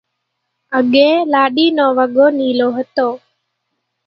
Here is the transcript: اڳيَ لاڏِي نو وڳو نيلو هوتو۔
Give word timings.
اڳيَ 0.77 1.09
لاڏِي 1.31 1.65
نو 1.77 1.85
وڳو 1.97 2.25
نيلو 2.37 2.67
هوتو۔ 2.75 3.07